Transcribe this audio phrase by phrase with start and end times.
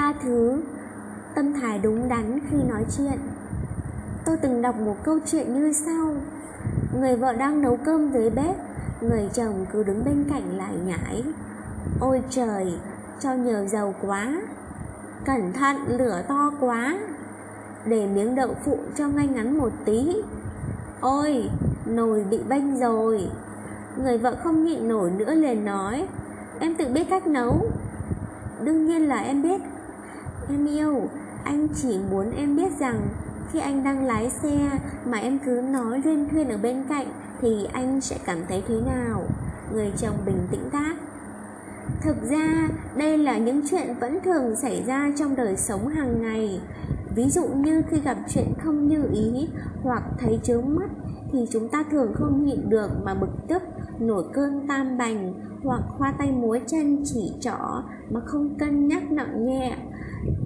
[0.00, 0.62] tha thứ.
[1.34, 3.18] Tâm thái đúng đắn khi nói chuyện.
[4.24, 6.14] Tôi từng đọc một câu chuyện như sau.
[7.00, 8.56] Người vợ đang nấu cơm dưới bếp,
[9.00, 11.24] người chồng cứ đứng bên cạnh lại nhải
[12.00, 12.74] ôi trời,
[13.20, 14.40] cho nhiều dầu quá.
[15.24, 16.98] Cẩn thận, lửa to quá.
[17.84, 20.16] Để miếng đậu phụ cho ngay ngắn một tí.
[21.00, 21.50] Ôi,
[21.86, 23.28] nồi bị bênh rồi.
[24.02, 26.08] Người vợ không nhịn nổi nữa liền nói,
[26.60, 27.66] em tự biết cách nấu.
[28.62, 29.60] Đương nhiên là em biết
[30.50, 31.08] em yêu.
[31.44, 33.08] Anh chỉ muốn em biết rằng
[33.52, 34.70] khi anh đang lái xe
[35.06, 37.06] mà em cứ nói luyên thuyên ở bên cạnh
[37.40, 39.22] thì anh sẽ cảm thấy thế nào?
[39.72, 40.94] Người chồng bình tĩnh đáp.
[42.02, 46.60] Thực ra, đây là những chuyện vẫn thường xảy ra trong đời sống hàng ngày.
[47.14, 49.48] Ví dụ như khi gặp chuyện không như ý
[49.82, 50.90] hoặc thấy chướng mắt
[51.32, 53.62] thì chúng ta thường không nhịn được mà bực tức,
[53.98, 59.12] nổi cơn tam bành hoặc khoa tay múa chân chỉ trỏ mà không cân nhắc
[59.12, 59.76] nặng nhẹ.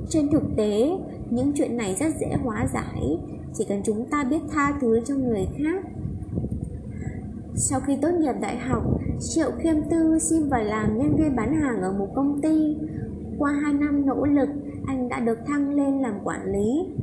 [0.08, 0.98] Trên thực tế,
[1.30, 3.18] những chuyện này rất dễ hóa giải,
[3.54, 5.84] chỉ cần chúng ta biết tha thứ cho người khác.
[7.54, 8.82] Sau khi tốt nghiệp đại học,
[9.20, 12.76] triệu khiêm tư xin vào làm nhân viên bán hàng ở một công ty.
[13.38, 14.48] Qua 2 năm nỗ lực,
[14.86, 16.94] anh đã được thăng lên làm quản lý.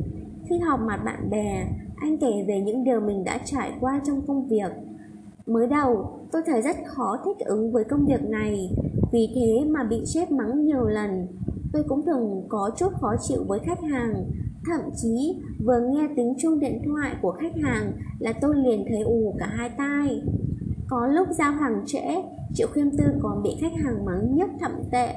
[0.49, 4.21] Khi họp mặt bạn bè, anh kể về những điều mình đã trải qua trong
[4.27, 4.71] công việc
[5.45, 8.69] mới đầu, tôi thấy rất khó thích ứng với công việc này.
[9.11, 11.27] Vì thế mà bị sếp mắng nhiều lần.
[11.73, 14.13] Tôi cũng thường có chút khó chịu với khách hàng.
[14.65, 19.01] Thậm chí, vừa nghe tiếng chuông điện thoại của khách hàng là tôi liền thấy
[19.01, 20.23] ù cả hai tai.
[20.87, 24.71] Có lúc giao hàng trễ, triệu khiêm tư còn bị khách hàng mắng nhất thậm
[24.91, 25.13] tệ.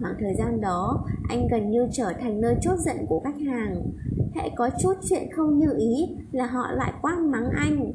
[0.00, 3.82] Khoảng thời gian đó, anh gần như trở thành nơi chốt giận của khách hàng.
[4.34, 7.92] Hệ có chút chuyện không như ý là họ lại quát mắng anh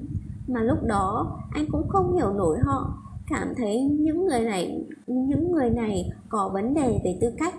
[0.54, 2.98] mà lúc đó, anh cũng không hiểu nổi họ.
[3.30, 7.54] Cảm thấy những người này, những người này có vấn đề về tư cách.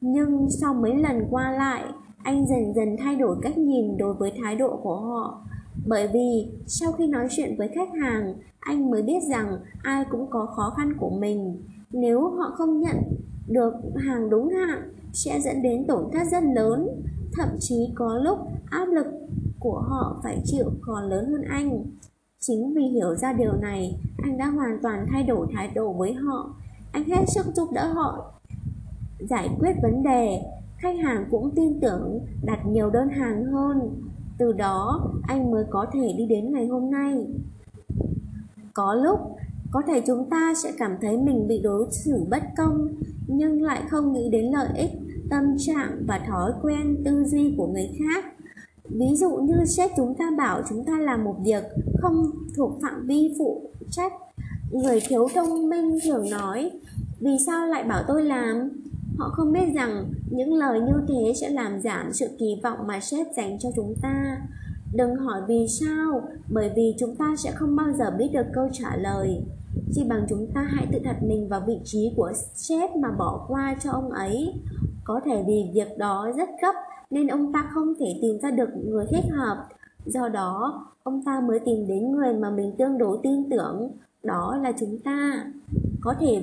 [0.00, 1.84] Nhưng sau mấy lần qua lại,
[2.22, 5.44] anh dần dần thay đổi cách nhìn đối với thái độ của họ.
[5.86, 10.26] Bởi vì sau khi nói chuyện với khách hàng, anh mới biết rằng ai cũng
[10.30, 11.62] có khó khăn của mình.
[11.92, 12.96] Nếu họ không nhận
[13.48, 16.88] được hàng đúng hạn, sẽ dẫn đến tổn thất rất lớn.
[17.32, 18.38] Thậm chí có lúc
[18.70, 19.06] áp lực
[19.60, 21.84] của họ phải chịu còn lớn hơn anh.
[22.40, 26.14] Chính vì hiểu ra điều này, anh đã hoàn toàn thay đổi thái độ với
[26.14, 26.54] họ.
[26.92, 28.32] Anh hết sức giúp đỡ họ,
[29.18, 30.42] giải quyết vấn đề.
[30.78, 34.02] Khách hàng cũng tin tưởng đặt nhiều đơn hàng hơn.
[34.38, 37.26] Từ đó, anh mới có thể đi đến ngày hôm nay.
[38.74, 39.20] Có lúc,
[39.70, 42.88] có thể chúng ta sẽ cảm thấy mình bị đối xử bất công,
[43.26, 44.90] nhưng lại không nghĩ đến lợi ích,
[45.30, 48.24] tâm trạng và thói quen tư duy của người khác
[48.90, 51.64] ví dụ như sếp chúng ta bảo chúng ta làm một việc
[52.02, 54.12] không thuộc phạm vi phụ trách,
[54.70, 56.70] người thiếu thông minh thường nói,
[57.20, 58.70] vì sao lại bảo tôi làm?
[59.18, 63.00] Họ không biết rằng những lời như thế sẽ làm giảm sự kỳ vọng mà
[63.00, 64.38] sếp dành cho chúng ta.
[64.94, 66.22] Đừng hỏi vì sao,
[66.52, 69.42] bởi vì chúng ta sẽ không bao giờ biết được câu trả lời.
[69.94, 73.44] Chỉ bằng chúng ta hãy tự đặt mình vào vị trí của sếp mà bỏ
[73.48, 74.54] qua cho ông ấy.
[75.04, 76.74] Có thể vì việc đó rất gấp
[77.10, 79.68] nên ông ta không thể tìm ra được người thích hợp.
[80.06, 83.90] Do đó, ông ta mới tìm đến người mà mình tương đối tin tưởng,
[84.22, 85.44] đó là chúng ta.
[86.00, 86.42] Có thể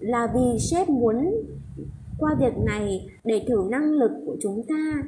[0.00, 1.34] là vì sếp muốn
[2.18, 5.02] qua việc này để thử năng lực của chúng ta.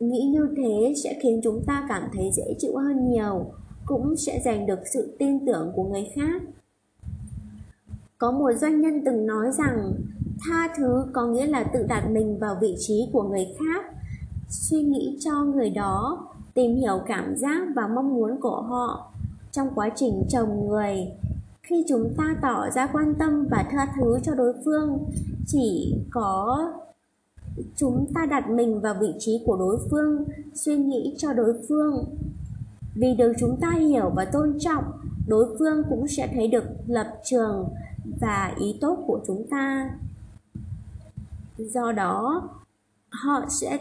[0.00, 3.46] Nghĩ như thế sẽ khiến chúng ta cảm thấy dễ chịu hơn nhiều,
[3.86, 6.42] cũng sẽ giành được sự tin tưởng của người khác.
[8.18, 9.92] Có một doanh nhân từng nói rằng,
[10.40, 13.97] tha thứ có nghĩa là tự đặt mình vào vị trí của người khác
[14.48, 19.12] suy nghĩ cho người đó, tìm hiểu cảm giác và mong muốn của họ.
[19.52, 21.12] Trong quá trình chồng người,
[21.62, 24.98] khi chúng ta tỏ ra quan tâm và tha thứ cho đối phương,
[25.46, 26.58] chỉ có
[27.76, 32.04] chúng ta đặt mình vào vị trí của đối phương, suy nghĩ cho đối phương.
[32.94, 34.84] Vì được chúng ta hiểu và tôn trọng,
[35.28, 37.68] đối phương cũng sẽ thấy được lập trường
[38.20, 39.90] và ý tốt của chúng ta.
[41.58, 42.48] Do đó,
[43.10, 43.78] họ sẽ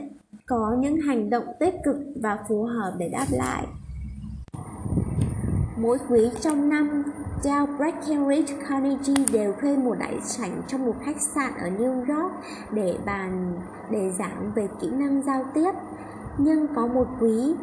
[0.48, 3.68] có những hành động tích cực và phù hợp để đáp lại
[5.78, 7.04] mỗi quý trong năm
[7.44, 12.34] Dale Breckenridge Carnegie đều thuê một đại sảnh trong một khách sạn ở New York
[12.72, 13.60] để bàn
[13.90, 15.72] để giảng về kỹ năng giao tiếp.
[16.38, 17.56] Nhưng có một quý,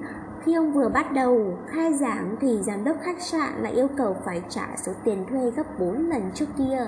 [0.42, 4.16] khi ông vừa bắt đầu khai giảng thì giám đốc khách sạn lại yêu cầu
[4.25, 6.86] phải trả số tiền thuê gấp 4 lần trước kia.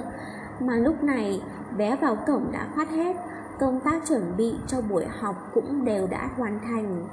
[0.60, 1.42] Mà lúc này,
[1.76, 3.16] vé vào cổng đã phát hết,
[3.58, 7.06] công tác chuẩn bị cho buổi học cũng đều đã hoàn thành.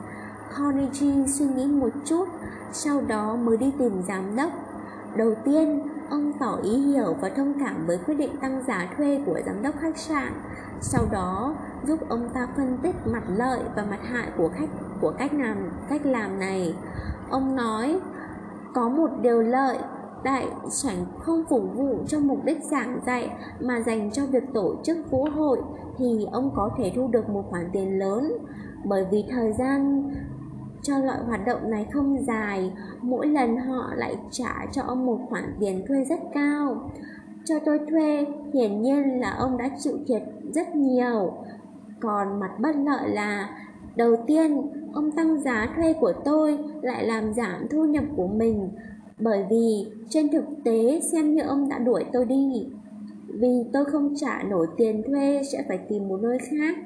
[0.57, 2.27] Carnegie suy nghĩ một chút,
[2.71, 4.51] sau đó mới đi tìm giám đốc.
[5.15, 9.21] Đầu tiên, ông tỏ ý hiểu và thông cảm với quyết định tăng giá thuê
[9.25, 10.33] của giám đốc khách sạn.
[10.81, 14.69] Sau đó giúp ông ta phân tích mặt lợi và mặt hại của khách
[15.01, 15.57] của cách làm
[15.89, 16.75] cách làm này.
[17.29, 17.99] Ông nói
[18.73, 19.77] có một điều lợi
[20.23, 23.29] đại sảnh không phục vụ cho mục đích giảng dạy
[23.59, 25.61] mà dành cho việc tổ chức vũ hội,
[25.97, 28.33] thì ông có thể thu được một khoản tiền lớn.
[28.85, 30.11] Bởi vì thời gian
[30.81, 32.71] cho loại hoạt động này không dài,
[33.01, 36.91] mỗi lần họ lại trả cho ông một khoản tiền thuê rất cao.
[37.45, 40.21] Cho tôi thuê, hiển nhiên là ông đã chịu thiệt
[40.53, 41.33] rất nhiều.
[42.01, 43.49] Còn mặt bất lợi là,
[43.95, 48.69] đầu tiên, ông tăng giá thuê của tôi lại làm giảm thu nhập của mình
[49.19, 52.67] bởi vì, trên thực tế, xem như ông đã đuổi tôi đi.
[53.27, 56.77] Vì tôi không trả nổi tiền thuê sẽ phải tìm một nơi khác.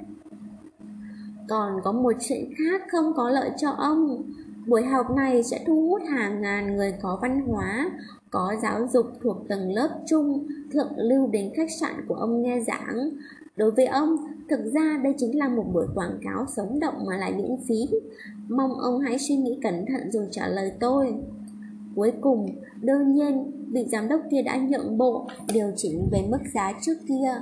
[1.50, 4.24] Còn có một chuyện khác không có lợi cho ông.
[4.68, 7.92] Buổi học này sẽ thu hút hàng ngàn người có văn hóa,
[8.32, 12.60] có giáo dục thuộc tầng lớp trung thượng lưu đến khách sạn của ông nghe
[12.60, 13.10] giảng.
[13.56, 14.16] Đối với ông,
[14.50, 17.98] thực ra đây chính là một buổi quảng cáo sống động mà lại miễn phí.
[18.50, 21.16] Mong ông hãy suy nghĩ cẩn thận rồi trả lời tôi
[21.98, 22.50] cuối cùng,
[22.82, 26.98] đương nhiên, vị giám đốc kia đã nhượng bộ, điều chỉnh về mức giá trước
[27.08, 27.42] kia.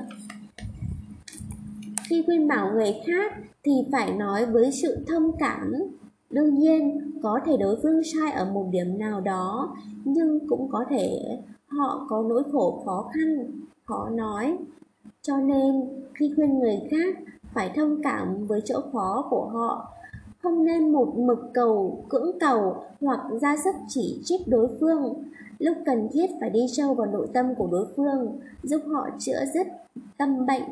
[2.09, 5.73] Khi khuyên bảo người khác thì phải nói với sự thông cảm.
[6.29, 9.75] Đương nhiên, có thể đối phương sai ở một điểm nào đó,
[10.05, 11.19] nhưng cũng có thể
[11.67, 13.51] họ có nỗi khổ khó khăn.
[13.85, 14.57] Khó nói,
[15.21, 15.81] cho nên,
[16.13, 17.15] khi khuyên người khác
[17.53, 19.91] phải thông cảm với chỗ khó của họ
[20.45, 25.23] không nên một mực cầu, cưỡng cầu hoặc ra sức chỉ trích đối phương.
[25.59, 29.45] Lúc cần thiết phải đi sâu vào nội tâm của đối phương, giúp họ chữa
[29.53, 29.67] dứt
[30.17, 30.63] tâm bệnh.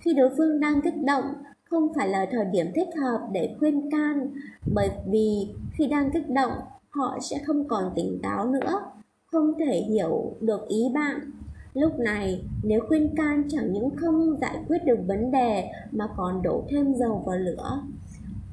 [0.00, 1.24] Khi đối phương đang kích động,
[1.64, 4.30] không phải là thời điểm thích hợp để khuyên can,
[4.74, 6.52] bởi vì khi đang kích động,
[6.90, 8.80] họ sẽ không còn tỉnh táo nữa,
[9.32, 11.20] không thể hiểu được ý bạn.
[11.74, 16.42] Lúc này, nếu khuyên can chẳng những không giải quyết được vấn đề mà còn
[16.42, 17.82] đổ thêm dầu vào lửa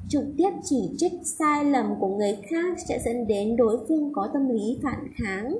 [0.08, 4.28] trực tiếp chỉ trích sai lầm của người khác sẽ dẫn đến đối phương có
[4.32, 5.58] tâm lý phản kháng.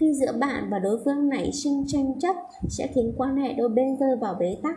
[0.00, 2.36] Khi giữa bạn và đối phương nảy sinh tranh chấp,
[2.68, 4.76] sẽ khiến quan hệ đôi bên rơi vào bế tắc.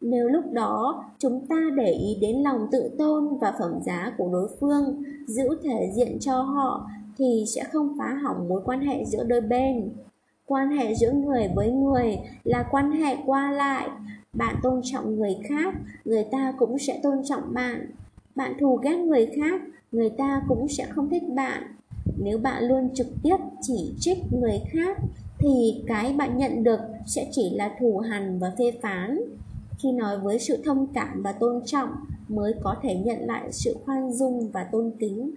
[0.00, 4.28] Nếu lúc đó, chúng ta để ý đến lòng tự tôn và phẩm giá của
[4.32, 9.04] đối phương, giữ thể diện cho họ, thì sẽ không phá hỏng mối quan hệ
[9.04, 9.90] giữa đôi bên.
[10.46, 13.88] Quan hệ giữa người với người là quan hệ qua lại.
[14.32, 15.74] Bạn tôn trọng người khác,
[16.04, 17.86] người ta cũng sẽ tôn trọng bạn
[18.34, 19.60] bạn thù ghét người khác,
[19.92, 21.62] người ta cũng sẽ không thích bạn.
[22.18, 24.96] Nếu bạn luôn trực tiếp chỉ trích người khác,
[25.38, 29.20] thì cái bạn nhận được sẽ chỉ là thù hằn và phê phán.
[29.78, 31.88] Khi nói với sự thông cảm và tôn trọng
[32.28, 35.30] mới có thể nhận lại sự khoan dung và tôn kính.